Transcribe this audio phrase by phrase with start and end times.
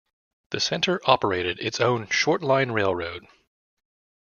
[0.49, 3.27] The center operated its own short-line railroad.